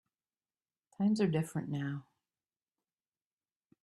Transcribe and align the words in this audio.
Times 0.97 1.21
are 1.21 1.27
different 1.27 1.69
now. 1.69 2.07